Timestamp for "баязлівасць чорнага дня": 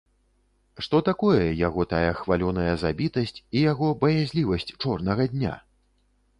4.07-5.53